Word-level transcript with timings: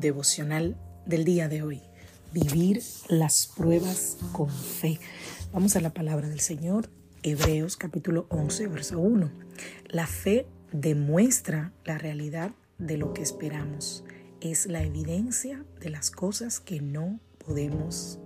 Devocional 0.00 0.78
del 1.04 1.24
día 1.24 1.48
de 1.48 1.62
hoy. 1.62 1.82
Vivir 2.32 2.82
las 3.08 3.46
pruebas 3.54 4.16
con 4.32 4.48
fe. 4.48 4.98
Vamos 5.52 5.76
a 5.76 5.80
la 5.80 5.92
palabra 5.92 6.28
del 6.28 6.40
Señor, 6.40 6.88
Hebreos 7.22 7.76
capítulo 7.76 8.24
11, 8.30 8.66
verso 8.68 8.98
1. 8.98 9.30
La 9.88 10.06
fe 10.06 10.46
demuestra 10.72 11.74
la 11.84 11.98
realidad 11.98 12.52
de 12.78 12.96
lo 12.96 13.12
que 13.12 13.20
esperamos. 13.20 14.02
Es 14.40 14.64
la 14.64 14.82
evidencia 14.82 15.66
de 15.80 15.90
las 15.90 16.10
cosas 16.10 16.60
que 16.60 16.80
no 16.80 17.20
podemos. 17.44 18.18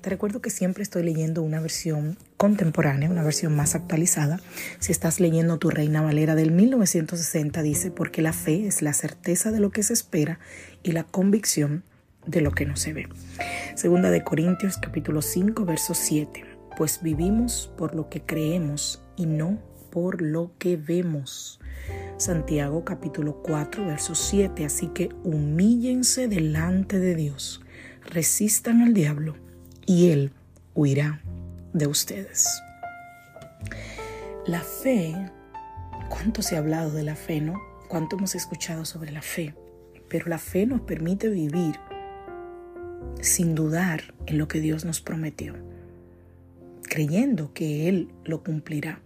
Te 0.00 0.08
recuerdo 0.08 0.40
que 0.40 0.48
siempre 0.48 0.82
estoy 0.82 1.02
leyendo 1.02 1.42
una 1.42 1.60
versión 1.60 2.16
contemporánea, 2.38 3.10
una 3.10 3.22
versión 3.22 3.54
más 3.54 3.74
actualizada. 3.74 4.40
Si 4.78 4.92
estás 4.92 5.20
leyendo 5.20 5.58
tu 5.58 5.68
Reina 5.68 6.00
Valera 6.00 6.34
del 6.34 6.52
1960, 6.52 7.60
dice, 7.60 7.90
porque 7.90 8.22
la 8.22 8.32
fe 8.32 8.66
es 8.66 8.80
la 8.80 8.94
certeza 8.94 9.50
de 9.50 9.60
lo 9.60 9.70
que 9.70 9.82
se 9.82 9.92
espera 9.92 10.38
y 10.82 10.92
la 10.92 11.04
convicción 11.04 11.84
de 12.26 12.40
lo 12.40 12.52
que 12.52 12.64
no 12.64 12.76
se 12.76 12.94
ve. 12.94 13.08
Segunda 13.74 14.10
de 14.10 14.24
Corintios 14.24 14.78
capítulo 14.78 15.20
5 15.20 15.66
verso 15.66 15.92
7. 15.92 16.46
Pues 16.78 17.02
vivimos 17.02 17.70
por 17.76 17.94
lo 17.94 18.08
que 18.08 18.22
creemos 18.22 19.02
y 19.16 19.26
no 19.26 19.58
por 19.90 20.22
lo 20.22 20.52
que 20.58 20.78
vemos. 20.78 21.60
Santiago 22.16 22.86
capítulo 22.86 23.42
4 23.42 23.84
verso 23.84 24.14
7. 24.14 24.64
Así 24.64 24.86
que 24.88 25.10
humíllense 25.24 26.26
delante 26.26 26.98
de 26.98 27.14
Dios, 27.14 27.60
resistan 28.06 28.80
al 28.80 28.94
diablo 28.94 29.49
y 29.90 30.12
él 30.12 30.30
huirá 30.76 31.20
de 31.72 31.88
ustedes. 31.88 32.62
La 34.46 34.60
fe, 34.60 35.16
¿cuánto 36.08 36.42
se 36.42 36.54
ha 36.54 36.60
hablado 36.60 36.92
de 36.92 37.02
la 37.02 37.16
fe, 37.16 37.40
no? 37.40 37.60
¿Cuánto 37.88 38.16
hemos 38.16 38.36
escuchado 38.36 38.84
sobre 38.84 39.10
la 39.10 39.20
fe? 39.20 39.52
Pero 40.08 40.28
la 40.28 40.38
fe 40.38 40.64
nos 40.64 40.82
permite 40.82 41.28
vivir 41.28 41.74
sin 43.20 43.56
dudar 43.56 44.14
en 44.26 44.38
lo 44.38 44.46
que 44.46 44.60
Dios 44.60 44.84
nos 44.84 45.00
prometió, 45.00 45.56
creyendo 46.82 47.52
que 47.52 47.88
Él 47.88 48.12
lo 48.24 48.44
cumplirá. 48.44 49.00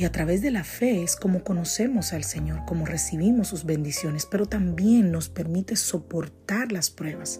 Y 0.00 0.06
a 0.06 0.12
través 0.12 0.40
de 0.40 0.50
la 0.50 0.64
fe 0.64 1.02
es 1.02 1.14
como 1.14 1.44
conocemos 1.44 2.14
al 2.14 2.24
Señor, 2.24 2.64
como 2.64 2.86
recibimos 2.86 3.48
sus 3.48 3.66
bendiciones, 3.66 4.24
pero 4.24 4.46
también 4.46 5.12
nos 5.12 5.28
permite 5.28 5.76
soportar 5.76 6.72
las 6.72 6.88
pruebas 6.90 7.38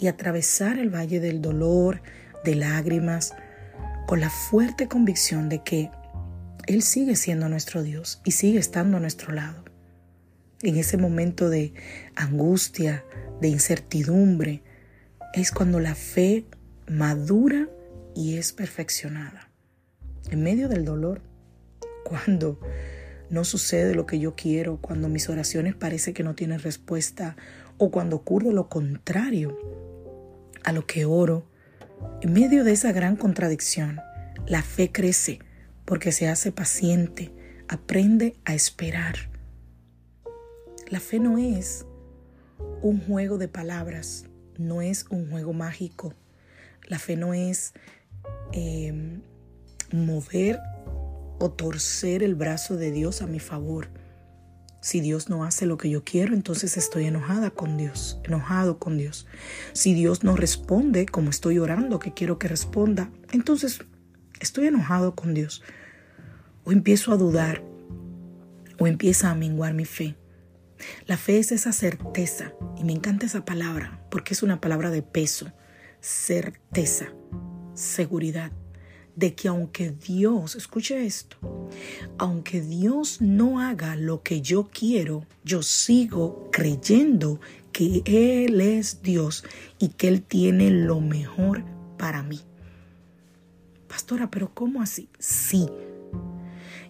y 0.00 0.08
atravesar 0.08 0.80
el 0.80 0.92
valle 0.92 1.20
del 1.20 1.40
dolor, 1.40 2.02
de 2.44 2.56
lágrimas, 2.56 3.34
con 4.08 4.18
la 4.18 4.30
fuerte 4.30 4.88
convicción 4.88 5.48
de 5.48 5.62
que 5.62 5.92
Él 6.66 6.82
sigue 6.82 7.14
siendo 7.14 7.48
nuestro 7.48 7.84
Dios 7.84 8.20
y 8.24 8.32
sigue 8.32 8.58
estando 8.58 8.96
a 8.96 9.00
nuestro 9.00 9.32
lado. 9.32 9.64
En 10.60 10.78
ese 10.78 10.96
momento 10.96 11.50
de 11.50 11.72
angustia, 12.16 13.04
de 13.40 13.46
incertidumbre, 13.46 14.64
es 15.34 15.52
cuando 15.52 15.78
la 15.78 15.94
fe 15.94 16.46
madura 16.88 17.68
y 18.16 18.38
es 18.38 18.52
perfeccionada. 18.52 19.52
En 20.32 20.42
medio 20.42 20.68
del 20.68 20.84
dolor, 20.84 21.30
cuando 22.04 22.58
no 23.30 23.44
sucede 23.44 23.94
lo 23.94 24.06
que 24.06 24.18
yo 24.18 24.34
quiero, 24.34 24.78
cuando 24.78 25.08
mis 25.08 25.28
oraciones 25.28 25.74
parece 25.74 26.12
que 26.12 26.22
no 26.22 26.34
tienen 26.34 26.60
respuesta 26.60 27.36
o 27.78 27.90
cuando 27.90 28.16
ocurre 28.16 28.52
lo 28.52 28.68
contrario 28.68 29.58
a 30.64 30.72
lo 30.72 30.86
que 30.86 31.04
oro, 31.04 31.46
en 32.20 32.32
medio 32.32 32.64
de 32.64 32.72
esa 32.72 32.92
gran 32.92 33.16
contradicción, 33.16 34.00
la 34.46 34.62
fe 34.62 34.90
crece 34.92 35.40
porque 35.84 36.12
se 36.12 36.28
hace 36.28 36.52
paciente, 36.52 37.32
aprende 37.68 38.36
a 38.44 38.54
esperar. 38.54 39.16
La 40.88 41.00
fe 41.00 41.18
no 41.18 41.38
es 41.38 41.86
un 42.82 43.00
juego 43.00 43.38
de 43.38 43.48
palabras, 43.48 44.26
no 44.58 44.82
es 44.82 45.06
un 45.10 45.30
juego 45.30 45.52
mágico. 45.52 46.14
La 46.86 46.98
fe 46.98 47.16
no 47.16 47.34
es 47.34 47.72
em, 48.52 49.22
mover 49.92 50.58
o 51.42 51.50
torcer 51.50 52.22
el 52.22 52.36
brazo 52.36 52.76
de 52.76 52.92
Dios 52.92 53.20
a 53.20 53.26
mi 53.26 53.40
favor. 53.40 53.88
Si 54.80 55.00
Dios 55.00 55.28
no 55.28 55.44
hace 55.44 55.66
lo 55.66 55.76
que 55.76 55.90
yo 55.90 56.04
quiero, 56.04 56.34
entonces 56.34 56.76
estoy 56.76 57.06
enojada 57.06 57.50
con 57.50 57.76
Dios, 57.76 58.20
enojado 58.22 58.78
con 58.78 58.96
Dios. 58.96 59.26
Si 59.72 59.92
Dios 59.92 60.22
no 60.22 60.36
responde 60.36 61.04
como 61.06 61.30
estoy 61.30 61.58
orando 61.58 61.98
que 61.98 62.14
quiero 62.14 62.38
que 62.38 62.46
responda, 62.46 63.10
entonces 63.32 63.80
estoy 64.40 64.68
enojado 64.68 65.16
con 65.16 65.34
Dios. 65.34 65.62
O 66.64 66.70
empiezo 66.70 67.12
a 67.12 67.16
dudar, 67.16 67.64
o 68.78 68.86
empieza 68.86 69.30
a 69.30 69.34
menguar 69.34 69.74
mi 69.74 69.84
fe. 69.84 70.14
La 71.06 71.16
fe 71.16 71.38
es 71.38 71.50
esa 71.50 71.72
certeza, 71.72 72.52
y 72.76 72.84
me 72.84 72.92
encanta 72.92 73.26
esa 73.26 73.44
palabra 73.44 74.04
porque 74.10 74.34
es 74.34 74.44
una 74.44 74.60
palabra 74.60 74.90
de 74.90 75.02
peso, 75.02 75.52
certeza, 76.00 77.06
seguridad, 77.74 78.52
de 79.16 79.34
que 79.34 79.48
aunque 79.48 79.90
Dios, 79.90 80.54
escuche 80.56 81.04
esto, 81.04 81.36
aunque 82.18 82.60
Dios 82.60 83.20
no 83.20 83.60
haga 83.60 83.96
lo 83.96 84.22
que 84.22 84.40
yo 84.40 84.68
quiero, 84.72 85.26
yo 85.44 85.62
sigo 85.62 86.48
creyendo 86.50 87.40
que 87.72 88.02
Él 88.04 88.60
es 88.60 89.02
Dios 89.02 89.44
y 89.78 89.88
que 89.88 90.08
Él 90.08 90.22
tiene 90.22 90.70
lo 90.70 91.00
mejor 91.00 91.64
para 91.98 92.22
mí. 92.22 92.40
Pastora, 93.88 94.30
pero 94.30 94.52
¿cómo 94.54 94.80
así? 94.80 95.08
Sí, 95.18 95.68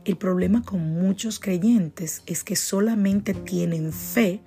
el 0.05 0.17
problema 0.17 0.63
con 0.63 0.81
muchos 0.81 1.39
creyentes 1.39 2.23
es 2.27 2.43
que 2.43 2.57
solamente 2.57 3.35
tienen 3.35 3.93
fe 3.93 4.41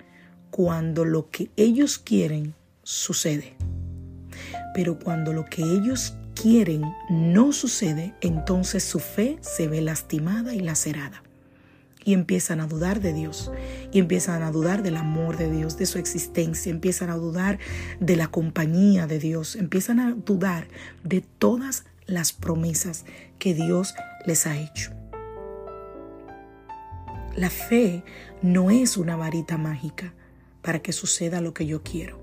cuando 0.50 1.04
lo 1.04 1.30
que 1.30 1.50
ellos 1.56 1.98
quieren 1.98 2.54
sucede. 2.82 3.56
Pero 4.74 4.98
cuando 4.98 5.32
lo 5.32 5.46
que 5.46 5.62
ellos 5.62 6.14
quieren 6.40 6.94
no 7.08 7.52
sucede, 7.52 8.14
entonces 8.20 8.84
su 8.84 9.00
fe 9.00 9.38
se 9.40 9.66
ve 9.66 9.80
lastimada 9.80 10.54
y 10.54 10.60
lacerada. 10.60 11.22
Y 12.04 12.12
empiezan 12.12 12.60
a 12.60 12.68
dudar 12.68 13.00
de 13.00 13.12
Dios, 13.12 13.50
y 13.90 13.98
empiezan 13.98 14.42
a 14.44 14.52
dudar 14.52 14.84
del 14.84 14.96
amor 14.96 15.36
de 15.36 15.50
Dios, 15.50 15.76
de 15.76 15.86
su 15.86 15.98
existencia, 15.98 16.70
empiezan 16.70 17.10
a 17.10 17.16
dudar 17.16 17.58
de 17.98 18.14
la 18.14 18.28
compañía 18.28 19.08
de 19.08 19.18
Dios, 19.18 19.56
empiezan 19.56 19.98
a 19.98 20.12
dudar 20.12 20.68
de 21.02 21.22
todas 21.22 21.84
las 22.06 22.32
promesas 22.32 23.04
que 23.40 23.54
Dios 23.54 23.94
les 24.24 24.46
ha 24.46 24.56
hecho. 24.56 24.92
La 27.34 27.50
fe 27.50 28.04
no 28.40 28.70
es 28.70 28.96
una 28.96 29.16
varita 29.16 29.58
mágica 29.58 30.14
para 30.62 30.78
que 30.78 30.92
suceda 30.92 31.40
lo 31.40 31.52
que 31.52 31.66
yo 31.66 31.82
quiero. 31.82 32.18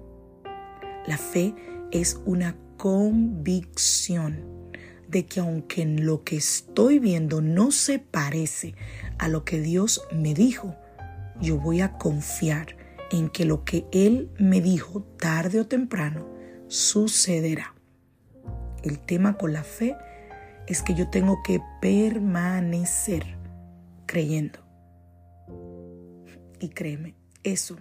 La 1.06 1.18
fe 1.18 1.54
es 1.94 2.20
una 2.26 2.58
convicción 2.78 4.72
de 5.08 5.28
que 5.28 5.40
aunque 5.40 5.86
lo 5.86 6.24
que 6.24 6.36
estoy 6.36 6.98
viendo 6.98 7.40
no 7.40 7.72
se 7.72 8.00
parece 8.00 8.74
a 9.20 9.28
lo 9.28 9.46
que 9.46 9.62
Dios 9.62 10.02
me 10.12 10.34
dijo, 10.34 10.76
yo 11.40 11.58
voy 11.58 11.82
a 11.82 11.94
confiar 12.00 12.76
en 13.12 13.30
que 13.30 13.46
lo 13.46 13.64
que 13.64 13.86
Él 13.92 14.32
me 14.40 14.60
dijo 14.60 15.04
tarde 15.20 15.60
o 15.60 15.68
temprano 15.68 16.28
sucederá. 16.68 17.76
El 18.82 19.00
tema 19.00 19.38
con 19.38 19.54
la 19.54 19.64
fe 19.64 19.96
es 20.66 20.82
que 20.82 20.96
yo 20.96 21.10
tengo 21.12 21.44
que 21.44 21.62
permanecer 21.80 23.38
creyendo. 24.08 24.60
Y 26.60 26.70
créeme, 26.70 27.14
eso, 27.44 27.78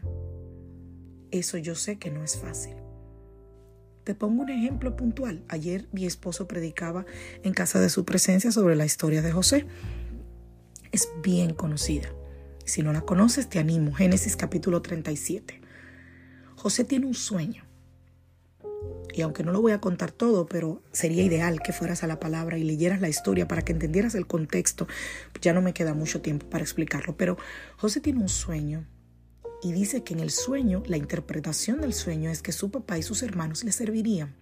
eso 1.31 1.57
yo 1.57 1.75
sé 1.75 1.99
que 1.99 2.11
no 2.11 2.23
es 2.23 2.37
fácil. 2.37 2.82
Te 4.05 4.17
pongo 4.17 4.43
un 4.43 4.51
ejemplo 4.51 4.97
puntual. 4.97 5.45
Ayer 5.49 5.87
mi 5.93 6.07
esposo 6.07 6.49
predicaba 6.49 7.07
en 7.45 7.53
casa 7.53 7.79
de 7.79 7.89
su 7.89 8.05
presencia 8.05 8.51
sobre 8.51 8.75
la 8.75 8.85
historia 8.85 9.23
de 9.23 9.31
José. 9.31 9.67
Es 10.91 11.09
bien 11.23 11.55
conocida. 11.55 12.09
Si 12.65 12.83
no 12.83 12.93
la 12.93 13.03
conoces, 13.03 13.49
te 13.49 13.61
animo. 13.61 13.95
Génesis 13.95 14.35
capítulo 14.35 14.83
37. 14.83 15.61
José 16.57 16.85
tiene 16.85 17.07
un 17.07 17.15
sueño. 17.15 17.65
Y 19.15 19.23
aunque 19.23 19.45
no 19.45 19.53
lo 19.53 19.63
voy 19.63 19.73
a 19.73 19.81
contar 19.81 20.11
todo, 20.11 20.47
pero 20.47 20.83
sería 20.91 21.23
ideal 21.23 21.61
que 21.61 21.73
fueras 21.73 22.03
a 22.03 22.09
la 22.09 22.19
palabra 22.19 22.59
y 22.59 22.65
leyeras 22.65 23.01
la 23.01 23.09
historia 23.09 23.47
para 23.47 23.63
que 23.63 23.73
entendieras 23.73 24.17
el 24.17 24.27
contexto. 24.27 24.89
Ya 25.41 25.53
no 25.53 25.63
me 25.63 25.75
queda 25.75 25.95
mucho 25.95 26.23
tiempo 26.23 26.49
para 26.49 26.65
explicarlo, 26.65 27.17
pero 27.17 27.37
José 27.77 28.01
tiene 28.01 28.21
un 28.21 28.29
sueño 28.29 28.85
y 29.63 29.73
dice 29.73 30.03
que 30.03 30.15
en 30.15 30.21
el 30.21 30.31
sueño, 30.31 30.83
la 30.87 30.97
interpretación 30.97 31.81
del 31.81 31.95
sueño 31.95 32.31
es 32.31 32.43
que 32.43 32.53
su 32.53 32.71
papá 32.71 32.99
y 32.99 33.03
sus 33.03 33.23
hermanos 33.23 33.65
le 33.65 33.73
servirían. 33.73 34.35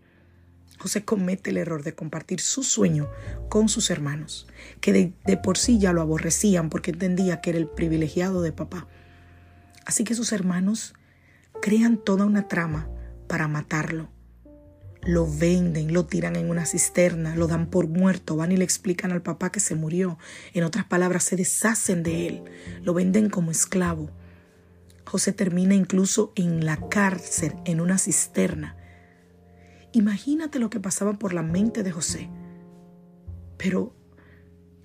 José 0.79 1.05
comete 1.05 1.51
el 1.51 1.59
error 1.59 1.83
de 1.83 1.95
compartir 1.95 2.41
su 2.41 2.63
sueño 2.63 3.11
con 3.51 3.69
sus 3.69 3.91
hermanos, 3.91 4.47
que 4.81 5.15
de, 5.27 5.37
por 5.37 5.59
sí 5.59 5.79
ya 5.79 5.93
lo 5.93 6.01
aborrecían 6.01 6.71
porque 6.71 6.93
entendía 6.93 7.43
que 7.43 7.51
era 7.51 7.59
el 7.59 7.69
privilegiado 7.69 8.41
de 8.41 8.53
papá. 8.53 8.89
Así 9.85 10.05
que 10.05 10.15
sus 10.15 10.33
hermanos 10.33 10.95
crean 11.61 11.99
toda 11.99 12.25
una 12.25 12.49
trama 12.49 12.89
para 13.29 13.47
matarlo 13.47 14.09
lo 15.03 15.27
venden, 15.27 15.93
lo 15.93 16.05
tiran 16.05 16.37
en 16.37 16.51
una 16.51 16.67
cisterna, 16.67 17.35
lo 17.35 17.47
dan 17.47 17.67
por 17.67 17.89
muerto, 17.89 18.37
van 18.37 18.53
y 18.53 18.57
le 18.57 18.65
explican 18.65 19.13
al 19.13 19.23
papá 19.23 19.51
que 19.51 19.61
se 19.61 19.75
murió. 19.75 20.19
En 20.53 20.65
otras 20.65 20.85
palabras, 20.85 21.25
se 21.25 21.37
deshacen 21.37 22.03
de 22.03 22.27
él, 22.27 22.43
lo 22.83 22.93
venden 22.93 23.31
como 23.31 23.51
esclavo. 23.51 24.11
José 25.11 25.33
termina 25.33 25.75
incluso 25.75 26.33
en 26.37 26.65
la 26.65 26.89
cárcel, 26.89 27.55
en 27.65 27.81
una 27.81 27.99
cisterna. 27.99 28.77
Imagínate 29.91 30.61
lo 30.61 30.71
que 30.71 30.79
pasaba 30.79 31.19
por 31.19 31.33
la 31.33 31.43
mente 31.43 31.83
de 31.83 31.91
José. 31.91 32.31
Pero 33.59 33.93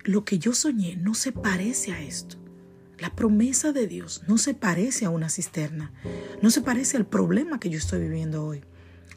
lo 0.02 0.24
que 0.24 0.40
yo 0.40 0.52
soñé 0.52 0.96
no 0.96 1.14
se 1.14 1.30
parece 1.30 1.92
a 1.92 2.02
esto. 2.02 2.38
La 2.98 3.14
promesa 3.14 3.70
de 3.70 3.86
Dios 3.86 4.24
no 4.26 4.36
se 4.36 4.54
parece 4.54 5.04
a 5.04 5.10
una 5.10 5.28
cisterna, 5.28 5.92
no 6.42 6.50
se 6.50 6.60
parece 6.60 6.96
al 6.96 7.06
problema 7.06 7.60
que 7.60 7.70
yo 7.70 7.78
estoy 7.78 8.00
viviendo 8.00 8.44
hoy. 8.44 8.64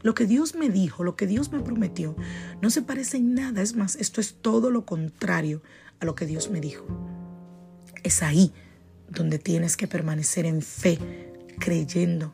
Lo 0.04 0.14
que 0.14 0.28
Dios 0.28 0.54
me 0.54 0.70
dijo, 0.70 1.04
lo 1.04 1.16
que 1.16 1.26
Dios 1.26 1.52
me 1.52 1.62
prometió, 1.62 2.16
no 2.62 2.70
se 2.70 2.84
parece 2.84 3.18
en 3.18 3.34
nada. 3.34 3.64
Es 3.64 3.76
más, 3.76 3.96
esto 3.96 4.22
es 4.22 4.36
todo 4.44 4.70
lo 4.70 4.86
contrario 4.86 5.64
a 6.00 6.06
lo 6.06 6.14
que 6.14 6.28
Dios 6.28 6.52
me 6.52 6.62
dijo. 6.62 6.86
Es 8.04 8.22
ahí 8.22 8.54
donde 9.10 9.40
tienes 9.40 9.78
que 9.78 9.88
permanecer 9.88 10.46
en 10.46 10.62
fe, 10.62 10.98
creyendo 11.60 12.34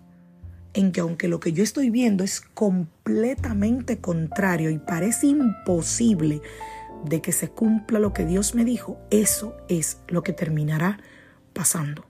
en 0.74 0.92
que 0.92 1.00
aunque 1.00 1.30
lo 1.30 1.40
que 1.40 1.54
yo 1.54 1.64
estoy 1.64 1.90
viendo 1.90 2.24
es 2.24 2.42
completamente 2.42 4.00
contrario 4.00 4.70
y 4.70 4.78
parece 4.78 5.28
imposible 5.28 6.42
de 7.06 7.22
que 7.22 7.32
se 7.32 7.50
cumpla 7.50 8.00
lo 8.00 8.12
que 8.12 8.26
Dios 8.26 8.56
me 8.56 8.66
dijo, 8.66 9.00
eso 9.10 9.56
es 9.70 10.00
lo 10.10 10.22
que 10.22 10.34
terminará 10.34 11.00
pasando. 11.54 12.06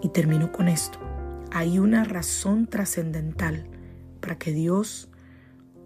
Y 0.00 0.08
termino 0.08 0.52
con 0.52 0.68
esto 0.68 0.98
hay 1.54 1.78
una 1.78 2.02
razón 2.02 2.66
trascendental 2.66 3.66
para 4.20 4.38
que 4.38 4.50
Dios 4.50 5.08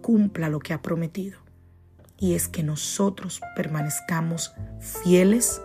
cumpla 0.01 0.49
lo 0.49 0.59
que 0.59 0.73
ha 0.73 0.81
prometido. 0.81 1.39
Y 2.17 2.33
es 2.33 2.47
que 2.47 2.63
nosotros 2.63 3.39
permanezcamos 3.55 4.53
fieles 4.79 5.61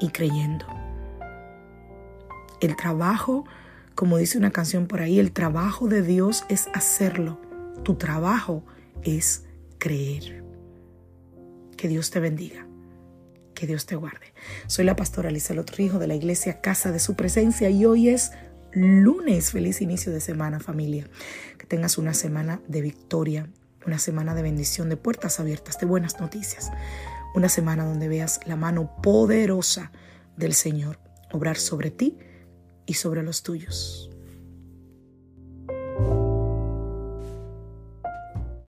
y 0.00 0.08
creyendo. 0.08 0.66
El 2.60 2.76
trabajo, 2.76 3.44
como 3.94 4.18
dice 4.18 4.38
una 4.38 4.50
canción 4.50 4.86
por 4.86 5.00
ahí, 5.00 5.18
el 5.18 5.32
trabajo 5.32 5.88
de 5.88 6.02
Dios 6.02 6.44
es 6.48 6.68
hacerlo. 6.74 7.40
Tu 7.84 7.94
trabajo 7.94 8.64
es 9.02 9.44
creer. 9.78 10.42
Que 11.76 11.88
Dios 11.88 12.10
te 12.10 12.20
bendiga. 12.20 12.66
Que 13.54 13.66
Dios 13.66 13.86
te 13.86 13.96
guarde. 13.96 14.32
Soy 14.66 14.84
la 14.84 14.96
pastora 14.96 15.30
Lisa 15.30 15.54
Lotrijo 15.54 15.98
de 15.98 16.08
la 16.08 16.14
iglesia 16.14 16.60
Casa 16.60 16.90
de 16.90 16.98
Su 16.98 17.14
Presencia 17.14 17.70
y 17.70 17.84
hoy 17.84 18.08
es 18.08 18.32
lunes. 18.72 19.52
Feliz 19.52 19.80
inicio 19.80 20.12
de 20.12 20.20
semana 20.20 20.60
familia. 20.60 21.08
Que 21.58 21.66
tengas 21.66 21.98
una 21.98 22.14
semana 22.14 22.60
de 22.66 22.82
victoria, 22.82 23.48
una 23.86 23.98
semana 23.98 24.34
de 24.34 24.42
bendición, 24.42 24.88
de 24.88 24.96
puertas 24.96 25.38
abiertas, 25.38 25.78
de 25.78 25.86
buenas 25.86 26.20
noticias. 26.20 26.70
Una 27.34 27.48
semana 27.48 27.84
donde 27.84 28.08
veas 28.08 28.40
la 28.46 28.56
mano 28.56 28.96
poderosa 29.02 29.92
del 30.36 30.54
Señor 30.54 30.98
obrar 31.32 31.56
sobre 31.56 31.90
ti 31.90 32.18
y 32.86 32.94
sobre 32.94 33.22
los 33.22 33.42
tuyos. 33.42 34.07